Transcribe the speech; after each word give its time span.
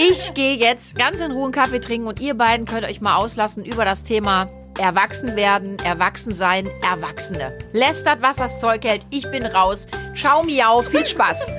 Ich 0.00 0.32
gehe 0.34 0.54
jetzt 0.54 0.96
ganz 0.96 1.20
in 1.20 1.32
Ruhe 1.32 1.44
einen 1.44 1.52
Kaffee 1.52 1.80
trinken 1.80 2.06
und 2.06 2.20
ihr 2.20 2.34
beiden 2.34 2.66
könnt 2.66 2.84
euch 2.84 3.00
mal 3.00 3.16
auslassen 3.16 3.64
über 3.64 3.84
das 3.84 4.04
Thema 4.04 4.48
Erwachsen 4.78 5.34
werden, 5.34 5.76
Erwachsen 5.80 6.36
sein, 6.36 6.70
Erwachsene. 6.88 7.58
Lästert, 7.72 8.22
was 8.22 8.36
das 8.36 8.60
Zeug 8.60 8.84
hält. 8.84 9.02
Ich 9.10 9.28
bin 9.32 9.44
raus. 9.44 9.88
Ciao, 10.14 10.44
miau. 10.44 10.82
Viel 10.82 11.04
Spaß. 11.04 11.50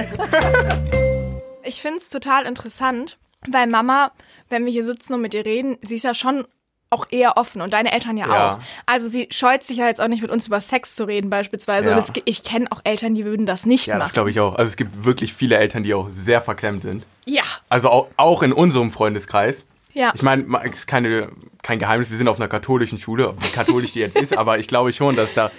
Ich 1.63 1.81
finde 1.81 1.97
es 1.97 2.09
total 2.09 2.45
interessant, 2.45 3.19
weil 3.47 3.67
Mama, 3.67 4.11
wenn 4.47 4.65
wir 4.65 4.71
hier 4.71 4.85
sitzen 4.85 5.15
und 5.15 5.21
mit 5.21 5.33
ihr 5.33 5.45
reden, 5.45 5.77
sie 5.81 5.95
ist 5.95 6.03
ja 6.03 6.13
schon 6.13 6.47
auch 6.91 7.05
eher 7.11 7.37
offen 7.37 7.61
und 7.61 7.71
deine 7.73 7.91
Eltern 7.91 8.17
ja, 8.17 8.27
Ja. 8.27 8.53
auch. 8.53 8.59
Also 8.87 9.07
sie 9.07 9.27
scheut 9.31 9.63
sich 9.63 9.77
ja 9.77 9.87
jetzt 9.87 10.01
auch 10.01 10.07
nicht 10.07 10.21
mit 10.23 10.31
uns 10.31 10.47
über 10.47 10.59
Sex 10.59 10.95
zu 10.95 11.03
reden 11.07 11.29
beispielsweise. 11.29 11.91
Ja. 11.91 11.97
Es, 11.97 12.11
ich 12.25 12.43
kenne 12.43 12.65
auch 12.71 12.81
Eltern, 12.83 13.13
die 13.13 13.25
würden 13.25 13.45
das 13.45 13.65
nicht 13.67 13.85
Ja, 13.87 13.95
das 13.99 14.05
machen. 14.07 14.13
glaube 14.13 14.31
ich 14.31 14.39
auch. 14.39 14.55
Also 14.55 14.69
es 14.69 14.75
gibt 14.75 15.05
wirklich 15.05 15.33
viele 15.33 15.57
Eltern, 15.57 15.83
die 15.83 15.93
auch 15.93 16.09
sehr 16.11 16.41
verklemmt 16.41 16.81
sind. 16.83 17.05
Ja, 17.25 17.43
Also 17.69 17.89
auch, 17.89 18.07
auch 18.17 18.41
in 18.41 18.51
unserem 18.53 18.89
Freundeskreis. 18.89 19.63
ja. 19.93 20.11
Ich 20.15 20.23
meine, 20.23 20.45
es 20.65 20.79
ist 20.79 20.87
keine, 20.87 21.29
kein 21.61 21.77
Geheimnis, 21.77 22.09
wir 22.09 22.17
sind 22.17 22.27
auf 22.27 22.37
einer 22.39 22.47
katholischen 22.47 22.97
Schule, 22.97 23.35
wie 23.39 23.49
katholisch 23.49 23.91
die 23.91 23.99
jetzt 23.99 24.15
ist, 24.17 24.35
aber 24.37 24.57
ich 24.57 24.67
glaube 24.67 24.91
schon, 24.91 25.15
dass 25.15 25.33
da 25.35 25.51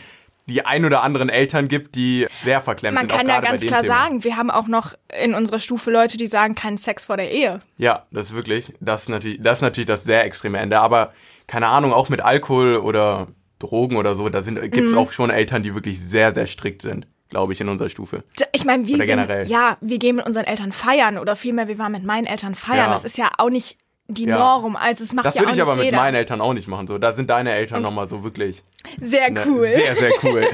die 0.46 0.64
ein 0.66 0.84
oder 0.84 1.02
anderen 1.02 1.28
Eltern 1.28 1.68
gibt, 1.68 1.94
die 1.94 2.26
sehr 2.44 2.60
verklemmt 2.62 2.94
Man 2.94 3.04
sind. 3.04 3.12
auch 3.12 3.18
kann 3.18 3.28
ja 3.28 3.40
ganz 3.40 3.60
klar 3.62 3.82
Thema. 3.82 3.94
sagen, 3.94 4.24
wir 4.24 4.36
haben 4.36 4.50
auch 4.50 4.66
noch 4.66 4.94
in 5.22 5.34
unserer 5.34 5.60
Stufe 5.60 5.90
Leute, 5.90 6.16
die 6.16 6.26
sagen, 6.26 6.54
keinen 6.54 6.76
Sex 6.78 7.06
vor 7.06 7.16
der 7.16 7.30
Ehe. 7.30 7.60
Ja, 7.78 8.06
das 8.10 8.26
ist 8.30 8.34
wirklich, 8.34 8.72
das 8.80 9.02
ist 9.02 9.08
natürlich, 9.08 9.38
das 9.42 9.58
ist 9.58 9.62
natürlich 9.62 9.86
das 9.86 10.04
sehr 10.04 10.24
extreme 10.24 10.58
Ende. 10.58 10.80
Aber 10.80 11.12
keine 11.46 11.68
Ahnung, 11.68 11.92
auch 11.92 12.08
mit 12.08 12.20
Alkohol 12.20 12.76
oder 12.76 13.28
Drogen 13.58 13.96
oder 13.96 14.14
so, 14.14 14.28
da 14.28 14.42
sind, 14.42 14.60
Mhm. 14.60 14.70
gibt's 14.70 14.94
auch 14.94 15.12
schon 15.12 15.30
Eltern, 15.30 15.62
die 15.62 15.74
wirklich 15.74 16.00
sehr, 16.00 16.32
sehr 16.32 16.46
strikt 16.46 16.82
sind, 16.82 17.06
glaube 17.28 17.52
ich, 17.52 17.60
in 17.60 17.68
unserer 17.68 17.90
Stufe. 17.90 18.24
Ich 18.52 18.64
meine, 18.64 18.86
wir 18.86 18.94
Oder 18.96 19.06
sind, 19.06 19.16
generell. 19.18 19.46
ja, 19.48 19.76
wir 19.80 19.98
gehen 19.98 20.16
mit 20.16 20.26
unseren 20.26 20.44
Eltern 20.44 20.72
feiern 20.72 21.18
oder 21.18 21.36
vielmehr, 21.36 21.68
wir 21.68 21.78
waren 21.78 21.92
mit 21.92 22.02
meinen 22.04 22.26
Eltern 22.26 22.54
feiern. 22.54 22.86
Ja. 22.86 22.92
Das 22.92 23.04
ist 23.04 23.18
ja 23.18 23.30
auch 23.38 23.50
nicht 23.50 23.76
die 24.10 24.24
Ja. 24.24 24.38
Norm. 24.38 24.76
Also 24.76 25.04
es 25.04 25.12
macht 25.12 25.26
Das 25.26 25.34
ja 25.34 25.42
auch 25.42 25.46
würde 25.46 25.52
ich 25.52 25.56
nicht 25.58 25.66
aber 25.66 25.76
mit 25.76 25.84
jeder. 25.86 25.96
meinen 25.98 26.14
Eltern 26.14 26.40
auch 26.40 26.52
nicht 26.54 26.68
machen. 26.68 26.86
So, 26.86 26.98
da 26.98 27.12
sind 27.12 27.30
deine 27.30 27.52
Eltern 27.52 27.82
nochmal 27.82 28.08
so 28.08 28.22
wirklich 28.24 28.62
Sehr 29.00 29.30
ne, 29.30 29.44
cool. 29.46 29.66
sehr, 29.72 29.96
sehr 29.96 30.12
cool. 30.22 30.44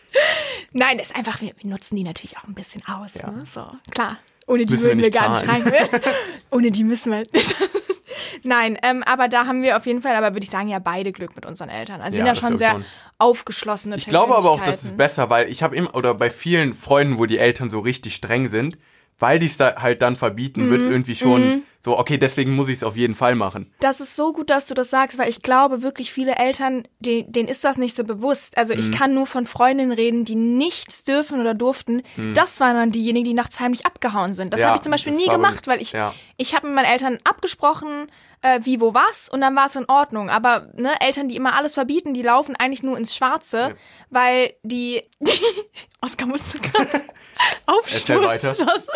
Nein, 0.72 0.98
das 0.98 1.08
ist 1.10 1.16
einfach, 1.16 1.40
wir, 1.40 1.52
wir 1.58 1.70
nutzen 1.70 1.96
die 1.96 2.04
natürlich 2.04 2.36
auch 2.38 2.44
ein 2.44 2.54
bisschen 2.54 2.82
aus. 2.86 3.14
Ja. 3.14 3.30
Ne? 3.30 3.44
So, 3.46 3.64
klar. 3.90 4.18
Ohne 4.46 4.64
die 4.64 4.74
Müssen 4.74 4.84
wir 4.84 4.90
würden 4.90 4.98
wir 5.00 5.06
nicht 5.08 5.18
gar 5.18 5.30
nicht 5.30 5.44
zahlen. 5.46 5.62
rein. 5.68 6.00
Ohne 6.50 6.70
die 6.70 6.84
müssen 6.84 7.10
wir. 7.12 7.24
Nein, 8.42 8.78
ähm, 8.82 9.02
aber 9.04 9.28
da 9.28 9.46
haben 9.46 9.62
wir 9.62 9.76
auf 9.76 9.86
jeden 9.86 10.02
Fall, 10.02 10.14
aber 10.14 10.34
würde 10.34 10.44
ich 10.44 10.50
sagen, 10.50 10.68
ja 10.68 10.78
beide 10.78 11.10
Glück 11.12 11.34
mit 11.34 11.44
unseren 11.46 11.68
Eltern. 11.68 12.00
Also 12.00 12.16
Ja, 12.18 12.24
sind 12.24 12.26
ja 12.26 12.32
das 12.32 12.38
schon 12.40 12.56
sehr 12.56 12.70
schon. 12.72 12.84
aufgeschlossene 13.18 13.96
Ich 13.96 14.06
glaube 14.06 14.36
aber 14.36 14.50
auch, 14.50 14.60
das 14.60 14.84
ist 14.84 14.96
besser, 14.96 15.30
weil 15.30 15.50
ich 15.50 15.62
habe 15.62 15.74
immer, 15.74 15.94
oder 15.94 16.14
bei 16.14 16.30
vielen 16.30 16.74
Freunden, 16.74 17.18
wo 17.18 17.26
die 17.26 17.38
Eltern 17.38 17.70
so 17.70 17.80
richtig 17.80 18.14
streng 18.14 18.48
sind, 18.48 18.78
weil 19.18 19.38
die 19.38 19.46
es 19.46 19.56
da 19.56 19.76
halt 19.82 20.02
dann 20.02 20.16
verbieten, 20.16 20.70
wird 20.70 20.82
Mhm. 20.82 20.86
es 20.86 20.92
irgendwie 20.92 21.16
schon 21.16 21.62
so, 21.86 21.96
okay, 21.96 22.18
deswegen 22.18 22.56
muss 22.56 22.68
ich 22.68 22.74
es 22.74 22.82
auf 22.82 22.96
jeden 22.96 23.14
Fall 23.14 23.36
machen. 23.36 23.72
Das 23.78 24.00
ist 24.00 24.16
so 24.16 24.32
gut, 24.32 24.50
dass 24.50 24.66
du 24.66 24.74
das 24.74 24.90
sagst, 24.90 25.18
weil 25.18 25.28
ich 25.30 25.40
glaube 25.40 25.82
wirklich 25.82 26.12
viele 26.12 26.34
Eltern, 26.34 26.82
die, 26.98 27.24
denen 27.30 27.46
ist 27.48 27.62
das 27.62 27.78
nicht 27.78 27.94
so 27.94 28.02
bewusst. 28.02 28.58
Also 28.58 28.74
Mhm. 28.74 28.80
ich 28.80 28.90
kann 28.92 29.14
nur 29.14 29.28
von 29.28 29.46
Freundinnen 29.46 29.92
reden, 29.92 30.24
die 30.24 30.34
nichts 30.34 31.04
dürfen 31.04 31.40
oder 31.40 31.54
durften. 31.54 32.02
Das 32.34 32.58
waren 32.58 32.74
dann 32.74 32.90
diejenigen, 32.90 33.24
die 33.24 33.34
nachts 33.34 33.60
heimlich 33.60 33.86
abgehauen 33.86 34.34
sind. 34.34 34.52
Das 34.52 34.58
Mhm. 34.58 34.62
Ja, 34.62 34.68
habe 34.70 34.78
ich 34.78 34.82
zum 34.82 34.90
Beispiel 34.90 35.14
nie 35.14 35.28
gemacht, 35.28 35.68
weil 35.68 35.80
ich, 35.80 35.92
ja. 35.92 36.12
ich 36.36 36.56
habe 36.56 36.66
mit 36.66 36.74
meinen 36.74 36.86
Eltern 36.86 37.20
abgesprochen, 37.22 38.08
äh, 38.42 38.60
wie, 38.62 38.80
wo, 38.80 38.94
was 38.94 39.28
und 39.28 39.40
dann 39.40 39.54
war 39.56 39.66
es 39.66 39.76
in 39.76 39.86
Ordnung. 39.88 40.30
Aber 40.30 40.68
ne, 40.74 40.90
Eltern, 41.00 41.28
die 41.28 41.36
immer 41.36 41.54
alles 41.54 41.74
verbieten, 41.74 42.14
die 42.14 42.22
laufen 42.22 42.54
eigentlich 42.56 42.82
nur 42.82 42.96
ins 42.98 43.14
Schwarze, 43.14 43.74
weil 44.10 44.54
die, 44.62 45.02
die 45.20 45.32
Oskar 46.02 46.26
musste 46.28 46.58
gerade 46.58 46.88
aufstoßen. 47.66 48.56
Das- 48.66 48.86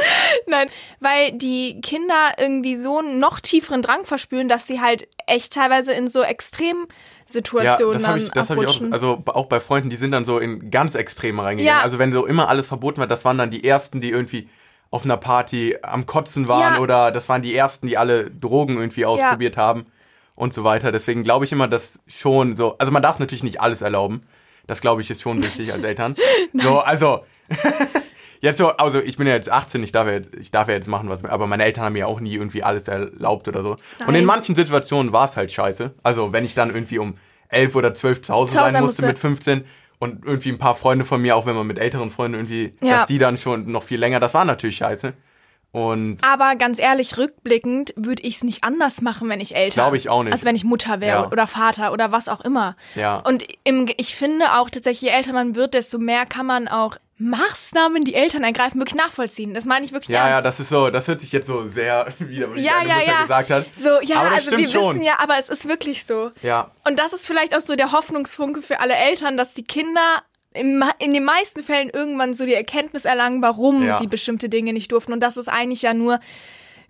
Nein, 0.47 0.69
weil 1.01 1.33
die 1.33 1.81
Kinder 1.81 2.33
irgendwie 2.39 2.77
so 2.77 2.99
einen 2.99 3.19
noch 3.19 3.41
tieferen 3.41 3.83
Drang 3.83 4.05
verspüren, 4.05 4.49
dass 4.49 4.67
sie 4.67 4.81
halt 4.81 5.09
echt 5.27 5.53
teilweise 5.53 5.93
in 5.93 6.09
so 6.09 6.23
Ja, 6.23 6.29
Extremsituationen 6.29 7.95
das 7.95 8.07
habe 8.07 8.19
dann 8.19 8.27
ich, 8.27 8.33
das 8.33 8.51
hab 8.51 8.59
ich 8.61 8.67
auch, 8.69 8.81
also 8.93 9.23
auch 9.27 9.47
bei 9.47 9.61
Freunden, 9.61 9.91
die 9.91 9.97
sind 9.97 10.13
dann 10.13 10.25
so 10.25 10.39
in 10.39 10.71
ganz 10.71 10.95
Extreme 10.95 11.43
reingegangen. 11.43 11.79
Ja. 11.79 11.83
Also 11.83 11.99
wenn 11.99 12.13
so 12.13 12.27
immer 12.27 12.49
alles 12.49 12.69
verboten 12.69 12.99
war, 13.01 13.07
das 13.07 13.25
waren 13.25 13.39
dann 13.39 13.51
die 13.51 13.65
ersten, 13.65 14.01
die 14.01 14.11
irgendwie 14.11 14.49
auf 14.91 15.05
einer 15.05 15.17
Party 15.17 15.77
am 15.83 16.07
Kotzen 16.07 16.49
waren 16.49 16.75
Ja. 16.75 16.81
oder 16.81 17.13
das 17.13 17.29
waren 17.29 17.43
die 17.43 17.55
ersten, 17.55 17.87
die 17.87 17.97
alle 17.97 18.31
Drogen 18.31 18.77
irgendwie 18.77 19.05
ausprobiert 19.07 19.57
haben 19.57 19.87
und 20.35 20.53
so 20.55 20.65
weiter. 20.65 20.91
Deswegen 20.93 21.23
glaube 21.23 21.45
ich 21.45 21.53
immer, 21.53 21.69
dass 21.69 22.01
schon 22.07 22.57
so, 22.57 22.77
also 22.79 22.91
man 22.93 23.03
darf 23.03 23.19
natürlich 23.19 23.45
nicht 23.45 23.61
alles 23.61 23.83
erlauben. 23.83 24.23
Das 24.67 24.81
glaube 24.81 25.03
ich 25.03 25.11
ist 25.11 25.23
schon 25.23 25.43
wichtig 25.43 25.73
als 25.73 25.83
Eltern. 25.85 26.17
So, 26.55 26.79
also 26.81 27.25
Jetzt 28.43 28.57
so, 28.57 28.69
also 28.69 29.01
ich 29.03 29.19
bin 29.19 29.27
ja 29.27 29.35
jetzt 29.35 29.51
18, 29.53 29.83
ich 29.83 29.93
darf 29.93 30.07
ja 30.07 30.15
jetzt, 30.15 30.35
ich 30.35 30.51
darf 30.51 30.67
ja 30.69 30.73
jetzt 30.75 30.89
machen, 30.89 31.11
was, 31.11 31.23
aber 31.25 31.47
meine 31.47 31.63
Eltern 31.63 31.85
haben 31.85 31.93
mir 31.93 31.99
ja 32.01 32.07
auch 32.07 32.21
nie 32.21 32.33
irgendwie 32.35 32.63
alles 32.63 32.89
erlaubt 32.89 33.49
oder 33.49 33.63
so. 33.63 33.73
Und 33.73 34.09
in 34.09 34.15
Nein. 34.15 34.25
manchen 34.25 34.55
Situationen 34.55 35.13
war 35.13 35.27
es 35.27 35.37
halt 35.37 35.53
scheiße. 35.53 35.93
Also 36.03 36.33
wenn 36.33 36.47
ich 36.47 36.55
dann 36.55 36.71
irgendwie 36.75 36.99
um 36.99 37.19
11 37.51 37.75
oder 37.77 37.93
12 37.93 38.23
zu 38.23 38.33
Hause 38.33 38.55
sein 38.55 38.65
musste 38.83 38.83
musste. 38.83 39.07
mit 39.07 39.19
15 39.19 39.65
und 40.01 40.25
irgendwie 40.25 40.49
ein 40.51 40.59
paar 40.59 40.75
Freunde 40.75 41.05
von 41.05 41.23
mir, 41.23 41.37
auch 41.37 41.47
wenn 41.47 41.55
man 41.55 41.67
mit 41.69 41.79
älteren 41.79 42.11
Freunden 42.11 42.35
irgendwie, 42.39 42.75
Ja. 42.81 42.97
dass 42.99 43.07
die 43.07 43.19
dann 43.19 43.37
schon 43.37 43.71
noch 43.71 43.85
viel 43.85 44.01
länger, 44.01 44.19
das 44.19 44.35
war 44.35 44.45
natürlich 44.45 44.77
scheiße. 44.79 45.13
Und 45.73 46.19
Aber 46.23 46.57
ganz 46.57 46.81
ehrlich, 46.81 47.17
rückblickend 47.17 47.95
würde 47.97 48.23
ich 48.25 48.37
es 48.37 48.43
nicht 48.43 48.65
anders 48.65 49.03
machen, 49.03 49.29
wenn 49.29 49.41
ich 49.41 49.55
älter. 49.55 49.75
Glaube 49.75 49.97
ich 49.97 50.09
auch 50.09 50.25
nicht. 50.25 50.33
Als 50.33 50.45
wenn 50.45 50.57
ich 50.57 50.65
Mutter 50.65 51.01
wäre 51.01 51.23
Ja. 51.23 51.31
oder 51.31 51.47
Vater 51.47 51.93
oder 51.93 52.11
was 52.11 52.29
auch 52.29 52.41
immer. 52.41 52.75
Ja. 52.97 53.19
Und 53.19 53.45
im, 53.63 53.87
ich 53.97 54.17
finde 54.17 54.47
auch 54.59 54.69
tatsächlich, 54.69 55.03
je 55.13 55.17
älter 55.17 55.33
man 55.33 55.55
wird, 55.55 55.75
desto 55.75 55.99
mehr 55.99 56.27
kann 56.27 56.47
man 56.47 56.67
auch 56.67 56.97
Maßnahmen, 57.21 58.03
die 58.03 58.15
Eltern 58.15 58.43
ergreifen, 58.45 58.81
wirklich 58.81 58.97
nachvollziehen. 59.01 59.53
Das 59.55 59.67
meine 59.67 59.85
ich 59.85 59.93
wirklich 59.93 60.09
ja, 60.09 60.27
ernst. 60.27 60.37
ja, 60.39 60.43
das 60.43 60.61
ist 60.61 60.69
so, 60.71 60.91
das 60.91 61.07
hört 61.07 61.21
sich 61.21 61.31
jetzt 61.33 61.47
so 61.47 61.69
sehr, 61.69 62.07
wie 62.19 62.39
wie 62.55 62.61
ja, 62.63 62.83
ja, 62.83 62.95
Mutter 62.97 63.07
ja. 63.07 63.23
gesagt 63.23 63.51
hat. 63.51 63.67
So, 63.77 64.01
ja, 64.03 64.25
das 64.25 64.33
also 64.47 64.57
wir 64.57 64.69
schon. 64.69 64.95
wissen 64.95 65.03
ja, 65.05 65.19
aber 65.19 65.39
es 65.39 65.49
ist 65.51 65.69
wirklich 65.69 66.05
so. 66.05 66.31
Ja, 66.43 66.71
Und 66.85 66.99
das 66.99 67.13
ist 67.13 67.27
vielleicht 67.27 67.55
auch 67.55 67.61
so 67.61 67.77
der 67.77 67.93
Hoffnungsfunke 67.93 68.63
für 68.63 68.81
alle 68.81 68.95
Eltern, 68.95 69.37
dass 69.37 69.53
die 69.55 69.65
Kinder 69.65 70.23
im, 70.55 70.83
in 70.99 71.15
den 71.15 71.25
meisten 71.25 71.63
Fällen 71.63 71.91
irgendwann 71.91 72.35
so 72.35 72.45
die 72.47 72.55
Erkenntnis 72.55 73.05
erlangen, 73.05 73.43
warum 73.43 73.87
Ja. 73.87 73.99
sie 73.99 74.07
bestimmte 74.07 74.49
Dinge 74.49 74.73
nicht 74.73 74.91
durften. 74.91 75.13
Und 75.13 75.21
dass 75.21 75.37
es 75.37 75.47
eigentlich 75.47 75.83
ja 75.83 75.95
nur, 75.95 76.19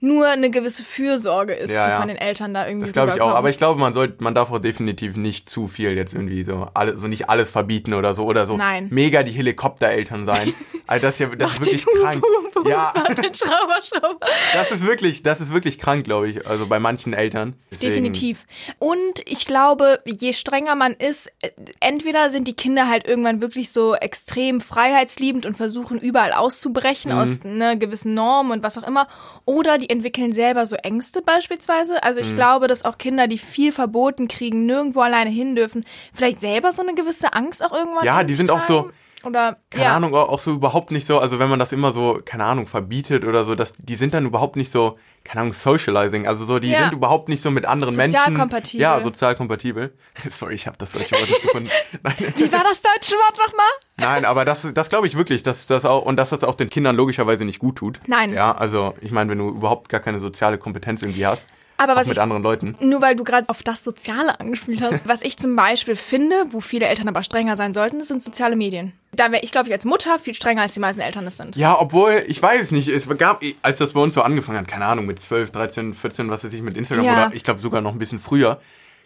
nur 0.01 0.29
eine 0.29 0.51
gewisse 0.51 0.83
Fürsorge 0.83 1.53
ist, 1.53 1.71
Ja, 1.71 1.85
die 1.85 1.91
ja. 1.91 1.99
von 1.99 2.09
den 2.09 2.17
Eltern 2.17 2.55
da 2.55 2.67
irgendwie 2.67 2.87
Das 2.87 2.93
glaube 2.93 3.13
ich 3.15 3.21
auch. 3.21 3.35
Aber 3.35 3.51
ich 3.51 3.59
glaube, 3.59 3.79
man 3.79 3.93
sollte, 3.93 4.23
man 4.23 4.35
darf 4.35 4.51
auch 4.51 4.59
definitiv 4.59 5.17
nicht 5.17 5.49
zu 5.49 5.69
viel 5.69 5.93
jetzt 5.93 6.15
irgendwie 6.15 6.43
so, 6.43 6.69
alle, 6.75 6.99
so 6.99 7.07
nicht 7.07 7.29
alles 7.29 7.51
verbieten 7.51 7.95
oder 7.95 8.15
so 8.15 8.25
oder 8.25 8.47
so. 8.47 8.57
Nein. 8.57 8.89
Mega 8.91 9.23
die 9.23 9.33
Helikoptereltern 9.33 10.27
sein. 10.27 10.53
Also 10.91 11.03
das 11.07 11.15
ist 11.15 11.21
ja, 11.21 11.37
das 11.37 11.53
ist 11.53 11.61
wirklich 11.61 11.85
den 11.85 12.03
krank. 12.03 12.23
Boom, 12.55 12.67
Ja, 12.69 12.93
Den 13.23 13.33
Schrauber, 13.35 13.77
Schrauber. 13.83 14.27
das 14.53 14.73
ist 14.73 14.85
wirklich, 14.85 15.23
das 15.23 15.41
ist 15.41 15.53
wirklich 15.53 15.79
krank, 15.79 16.05
glaube 16.05 16.29
ich. 16.29 16.47
Also 16.49 16.67
bei 16.67 16.81
manchen 16.81 17.13
Eltern. 17.13 17.55
Deswegen, 17.71 17.91
Definitiv. 17.93 18.45
Und 18.81 19.21
ich 19.27 19.47
glaube, 19.47 20.01
je 20.05 20.33
strenger 20.33 20.75
man 20.75 20.93
ist, 20.95 21.29
äh, 21.43 21.51
entweder 21.79 22.31
sind 22.31 22.49
die 22.49 22.55
Kinder 22.55 22.89
halt 22.89 23.07
irgendwann 23.07 23.41
wirklich 23.41 23.71
so 23.71 23.95
extrem 23.95 24.61
freiheitsliebend 24.61 25.47
und 25.47 25.57
versuchen 25.57 26.01
überall 26.01 26.33
auszubrechen 26.33 27.13
Mhm. 27.13 27.19
aus 27.19 27.41
einer 27.45 27.77
gewissen 27.77 28.15
Norm 28.15 28.51
und 28.51 28.63
was 28.65 28.77
auch 28.77 28.87
immer, 28.87 29.07
oder 29.45 29.79
die 29.79 29.91
entwickeln 29.91 30.33
selber 30.35 30.67
so 30.67 30.75
Ängste 30.77 31.23
beispielsweise. 31.23 32.03
Also 32.03 32.21
Mhm. 32.21 32.27
ich 32.27 32.35
glaube, 32.35 32.67
dass 32.67 32.85
auch 32.85 32.99
Kinder, 32.99 33.29
die 33.29 33.39
viel 33.39 33.71
verboten 33.71 34.27
kriegen, 34.27 34.67
nirgendwo 34.67 35.01
alleine 35.03 35.31
hin 35.31 35.55
dürfen, 35.55 35.85
vielleicht 36.13 36.41
selber 36.41 36.73
so 36.73 36.83
eine 36.83 36.95
gewisse 36.95 37.33
Angst 37.33 37.65
auch 37.65 37.73
irgendwann 37.73 38.05
Ja, 38.05 38.25
die 38.25 38.35
sind 38.35 38.51
auch 38.51 38.63
so-. 38.63 38.91
Oder 39.25 39.59
Keine 39.71 39.85
ja. 39.85 39.97
Ahnung, 39.97 40.15
auch 40.15 40.39
so 40.39 40.53
überhaupt 40.53 40.91
nicht 40.91 41.07
so, 41.07 41.19
also 41.19 41.39
wenn 41.39 41.49
man 41.51 41.59
das 41.59 41.73
immer 41.73 41.93
so, 41.93 42.21
keine 42.25 42.45
Ahnung, 42.45 42.67
verbietet 42.67 43.25
oder 43.25 43.45
so, 43.45 43.55
dass 43.55 43.75
die 43.77 43.95
sind 43.95 44.15
dann 44.15 44.25
überhaupt 44.25 44.57
nicht 44.57 44.73
so, 44.73 44.99
keine 45.25 45.43
Ahnung, 45.43 45.53
socializing, 45.53 46.27
also 46.27 46.45
so, 46.47 46.59
die 46.59 46.71
Ja. 46.71 46.85
sind 46.85 46.95
überhaupt 46.95 47.29
nicht 47.29 47.43
so 47.43 47.51
mit 47.51 47.67
anderen 47.67 47.95
Menschen. 47.97 48.17
Sozialkompatibel. 48.19 48.81
Ja, 48.81 49.01
sozial 49.03 49.35
kompatibel. 49.37 49.93
Sorry, 50.31 50.55
ich 50.55 50.67
habe 50.67 50.79
das 50.79 50.89
deutsche 50.91 51.17
Wort 51.17 51.29
nicht 51.29 51.43
gefunden. 51.43 51.69
Nein. 52.03 52.15
Wie 52.37 52.53
war 52.53 52.65
das 52.65 52.81
deutsche 52.81 53.15
Wort 53.17 53.37
nochmal? 53.37 53.67
Nein, 53.99 54.25
aber 54.25 54.45
das, 54.47 54.67
das 54.73 54.89
glaube 54.89 55.07
ich 55.07 55.17
wirklich, 55.17 55.43
dass 55.43 55.67
das 55.67 55.85
auch 55.85 56.03
und 56.07 56.17
dass 56.17 56.31
das 56.31 56.43
auch 56.43 56.55
den 56.55 56.71
Kindern 56.71 56.97
logischerweise 56.97 57.45
nicht 57.45 57.59
gut 57.59 57.77
tut. 57.77 58.01
Nein. 58.07 58.33
Ja, 58.33 58.53
also 58.53 58.95
ich 59.03 59.11
meine, 59.11 59.31
wenn 59.31 59.39
du 59.39 59.49
überhaupt 59.51 59.91
gar 59.91 60.01
keine 60.01 60.21
soziale 60.21 60.57
Kompetenz 60.57 61.03
irgendwie 61.03 61.27
hast, 61.27 61.47
Aber 61.81 61.95
auch 61.95 61.97
was 61.97 62.09
mit 62.09 62.17
ich 62.19 62.23
anderen 62.23 62.43
Leuten. 62.43 62.77
Nur 62.81 63.01
weil 63.01 63.17
du 63.17 63.25
gerade 63.25 63.49
auf 63.49 63.63
das 63.63 63.83
Soziale 63.83 64.39
angespielt 64.39 64.83
hast. 64.83 65.01
Was 65.09 65.23
ich 65.23 65.39
zum 65.39 65.57
Beispiel 65.57 65.97
finde, 65.97 66.35
wo 66.51 66.61
viele 66.61 66.85
Eltern 66.87 67.09
aber 67.09 67.23
strenger 67.23 67.57
sein 67.57 67.73
sollten, 67.73 68.05
sind 68.05 68.23
soziale 68.23 68.55
Medien. 68.55 68.93
Da 69.13 69.33
wäre 69.33 69.43
ich, 69.43 69.51
glaube 69.51 69.69
ich, 69.69 69.73
als 69.73 69.87
Mutter 69.87 70.19
viel 70.19 70.35
strenger, 70.35 70.63
als 70.63 70.75
die 70.75 70.81
meisten 70.81 71.01
Eltern 71.01 71.27
es 71.27 71.39
sind. 71.39 71.57
Ja, 71.57 71.81
obwohl, 71.81 72.23
ich 72.27 72.41
weiß 72.41 72.61
es 72.61 72.71
nicht, 72.71 72.89
es 72.89 73.09
gab, 73.19 73.43
als 73.63 73.79
das 73.79 73.93
bei 73.93 74.01
uns 74.01 74.13
so 74.15 74.21
angefangen 74.23 74.59
hat, 74.59 74.69
keine 74.69 74.85
Ahnung, 74.85 75.07
mit 75.07 75.21
12, 75.21 75.51
13, 75.51 75.95
14, 75.95 76.31
was 76.31 76.45
weiß 76.45 76.53
ich, 76.53 76.61
mit 76.63 76.77
Instagram 76.77 77.05
Ja. 77.07 77.13
oder 77.27 77.35
ich 77.35 77.43
glaube 77.43 77.61
sogar 77.61 77.81
noch 77.81 77.93
ein 77.93 77.99
bisschen 77.99 78.19
früher, 78.19 78.61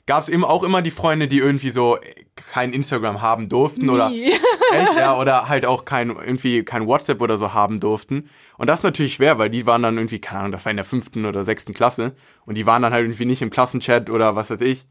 gab 0.07 0.23
es 0.23 0.29
eben 0.29 0.45
auch 0.45 0.63
immer 0.63 0.83
die 0.83 0.91
Freunde, 0.91 1.29
die 1.29 1.39
irgendwie 1.39 1.71
so 1.71 1.99
kein 2.37 2.73
Instagram 2.73 3.23
haben 3.23 3.49
durften 3.49 3.89
oder 3.89 4.11
Nie. 4.11 4.33
echt, 4.73 4.95
ja, 4.97 5.19
oder 5.19 5.49
halt 5.49 5.67
auch 5.67 5.85
kein 5.85 6.11
irgendwie 6.11 6.65
kein 6.65 6.87
WhatsApp 6.87 7.21
oder 7.21 7.39
so 7.39 7.55
haben 7.55 7.81
durften. 7.81 8.29
Und 8.59 8.69
das 8.69 8.81
ist 8.81 8.85
natürlich 8.85 9.15
schwer, 9.15 9.39
weil 9.39 9.51
die 9.51 9.67
waren 9.67 9.83
dann 9.83 9.97
irgendwie, 9.97 10.21
keine 10.21 10.41
Ahnung, 10.41 10.53
das 10.53 10.65
war 10.65 10.71
in 10.71 10.77
der 10.77 10.85
fünften 10.85 11.25
oder 11.25 11.45
sechsten 11.45 11.73
Klasse 11.73 12.15
und 12.45 12.57
die 12.57 12.67
waren 12.67 12.83
dann 12.83 12.93
halt 12.93 13.05
irgendwie 13.05 13.25
nicht 13.25 13.43
im 13.43 13.51
Klassenchat 13.51 14.11
oder 14.11 14.37
was 14.37 14.51
weiß 14.51 14.61
ich. 14.61 14.87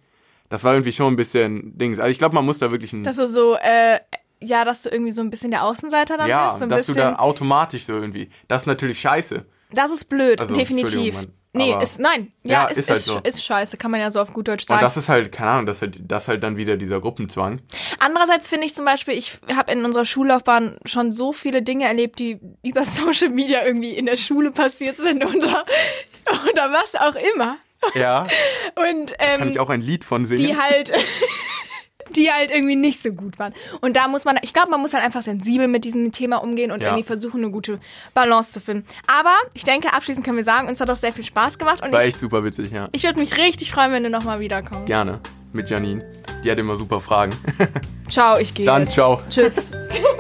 Das 0.50 0.63
war 0.63 0.74
irgendwie 0.74 0.92
schon 0.92 1.13
ein 1.13 1.15
bisschen 1.15 1.77
Dings. 1.77 2.00
Also 2.00 2.12
ich 2.12 2.18
glaube, 2.18 2.36
man 2.36 2.45
muss 2.45 2.60
da 2.60 2.71
wirklich 2.71 2.94
ein 2.94 3.04
Dass 3.04 3.15
du 3.18 3.27
so, 3.27 3.56
äh, 3.56 4.00
ja, 4.42 4.65
dass 4.65 4.83
du 4.83 4.89
irgendwie 4.89 5.12
so 5.12 5.21
ein 5.21 5.30
bisschen 5.30 5.51
der 5.51 5.63
Außenseiter 5.63 6.18
dann 6.18 6.27
ja, 6.27 6.48
bist. 6.48 6.60
So 6.60 6.63
ein 6.65 6.69
dass 6.69 6.86
du 6.86 6.94
bisschen, 6.94 7.12
da 7.12 7.19
automatisch 7.19 7.86
so 7.86 7.94
irgendwie. 7.94 8.30
Das 8.48 8.63
ist 8.63 8.65
natürlich 8.68 9.00
scheiße. 9.00 9.45
das 9.71 9.92
ist 9.92 10.06
blöd, 10.06 10.42
Also, 10.42 10.54
definitiv. 10.54 11.15
Nee, 11.55 11.75
ist, 11.83 12.00
nein. 12.00 12.31
Ja, 12.44 12.63
Ja, 12.63 12.65
ist, 12.65 12.77
ist 12.79 12.89
halt 12.89 13.00
ist, 13.00 13.05
so. 13.05 13.19
ist 13.23 13.45
scheiße, 13.45 13.77
kann 13.77 13.91
man 13.91 14.00
ja 14.00 14.09
so 14.09 14.19
auf 14.19 14.33
gut 14.33 14.47
Deutsch 14.47 14.63
Und 14.63 14.67
sagen. 14.69 14.81
das 14.81 14.97
ist 14.97 15.07
halt, 15.07 15.31
keine 15.31 15.51
Ahnung, 15.51 15.65
das 15.67 15.77
ist 15.77 15.81
halt, 15.83 16.00
das 16.07 16.23
ist 16.23 16.27
halt 16.29 16.44
dann 16.44 16.57
wieder 16.57 16.77
dieser 16.77 17.00
Gruppenzwang. 17.00 17.61
Andererseits 18.00 18.47
finde 18.47 18.65
ich 18.65 18.73
zum 18.73 18.85
Beispiel, 18.85 19.13
ich 19.15 19.39
habe 19.55 19.71
in 19.71 19.85
unserer 19.85 20.05
Schullaufbahn 20.05 20.77
schon 20.85 21.11
so 21.11 21.31
viele 21.31 21.61
Dinge 21.61 21.85
erlebt, 21.85 22.17
die 22.19 22.39
über 22.63 22.83
Social 22.85 23.29
Media 23.29 23.63
irgendwie 23.65 23.91
in 23.91 24.07
der 24.07 24.17
Schule 24.17 24.50
passiert 24.51 24.97
sind 24.97 25.23
oder, 25.23 25.63
oder 26.51 26.71
was 26.73 26.95
auch 26.95 27.15
immer. 27.35 27.57
Ja, 27.95 28.27
Und 28.75 29.13
ähm, 29.19 29.39
kann 29.39 29.50
ich 29.51 29.59
auch 29.59 29.69
ein 29.69 29.81
Lied 29.81 30.05
von 30.05 30.25
singen. 30.25 30.41
die 30.41 30.55
halt 30.57 30.89
die 32.15 32.31
halt 32.31 32.51
irgendwie 32.51 32.75
nicht 32.75 33.01
so 33.01 33.12
gut 33.12 33.39
waren. 33.39 33.54
Und 33.81 33.95
da 33.95 34.07
muss 34.07 34.25
man, 34.25 34.38
ich 34.42 34.54
glaube, 34.54 34.69
man 34.71 34.80
muss 34.81 34.94
halt 34.94 35.04
einfach 35.04 35.21
sensibel 35.21 35.68
mit 35.68 35.83
diesem 35.86 36.12
Thema 36.12 36.38
umgehen 36.38 36.71
und 36.71 36.81
Ja. 36.81 36.89
irgendwie 36.89 37.04
versuchen, 37.04 37.42
eine 37.44 37.51
gute 37.51 37.80
Balance 38.13 38.51
zu 38.54 38.60
finden. 38.62 38.86
Aber 39.07 39.33
ich 39.54 39.63
denke, 39.63 39.94
abschließend 39.94 40.25
können 40.25 40.38
wir 40.38 40.44
sagen, 40.44 40.68
uns 40.68 40.80
hat 40.81 40.89
das 40.89 41.01
sehr 41.01 41.13
viel 41.13 41.24
Spaß 41.24 41.57
gemacht 41.57 41.83
und 41.83 41.92
war 41.92 42.01
ich, 42.04 42.10
echt 42.10 42.19
super 42.19 42.44
witzig, 42.44 42.71
ja. 42.71 42.89
ich 42.92 43.04
würde 43.04 43.19
mich 43.19 43.38
richtig 43.38 43.71
freuen, 43.71 43.92
wenn 43.92 44.04
du 44.04 44.10
nochmal 44.10 44.39
wiederkommst. 44.39 44.86
Gerne. 44.86 45.19
Mit 45.51 45.69
Janine. 45.69 46.04
Die 46.44 46.50
hat 46.51 46.57
immer 46.57 46.75
super 46.77 47.00
Fragen. 47.00 47.31
Ciao, 48.10 48.38
ich 48.38 48.54
gehe 48.54 48.65
Dann 48.65 48.83
jetzt. 48.83 48.94
ciao. 48.94 49.21
Tschüss. 49.30 49.71